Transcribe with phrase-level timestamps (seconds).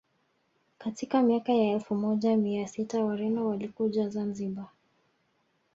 [0.77, 4.69] Katika miaka ya elfu moja na mia sita Wareno walikuja Zanzibar